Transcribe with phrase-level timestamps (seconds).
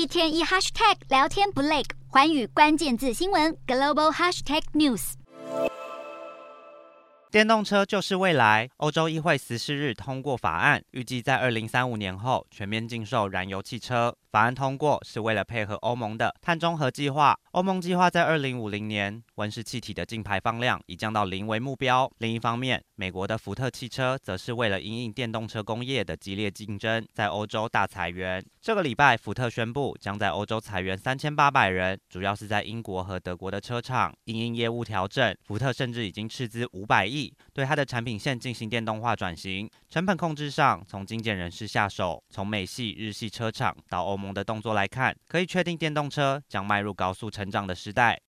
[0.00, 5.12] 一天一 hashtag 聊天不累，环宇关键字新闻 global hashtag news。
[7.30, 8.68] 电动车就是未来。
[8.78, 14.16] 欧洲议会十四日通过法案，预计在二零三五年后全面禁售燃油汽车。
[14.32, 17.36] 法案通过是为了配合欧盟的碳中和计划。
[17.52, 22.10] 欧盟计划在二零五零年温室气体的净排放量以降到零为目标。
[22.18, 28.44] 另一方面，美国的福特汽车则是为了因应电动车工业的激烈竞争，在欧洲大裁员。
[28.62, 34.14] 这个礼拜，福特宣布将在欧洲裁员三千八百人，主要是在英国和德国的车厂。
[34.24, 37.34] 因应业务调整，福特甚至已经斥资五百亿。
[37.54, 42.22] 对它的产品线进行电动化转型，成本控制上从精简人士下手。
[42.28, 48.18] 从美系、日系车厂到欧盟的动作来看，可以确定电动车将迈入高速成长的时代。